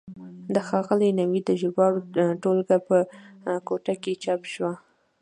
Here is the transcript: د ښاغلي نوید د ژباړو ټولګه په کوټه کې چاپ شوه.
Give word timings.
د 0.53 0.55
ښاغلي 0.67 1.09
نوید 1.21 1.43
د 1.47 1.51
ژباړو 1.61 1.99
ټولګه 2.43 2.77
په 2.87 2.97
کوټه 3.67 3.95
کې 4.03 4.13
چاپ 4.23 4.41
شوه. 4.53 4.71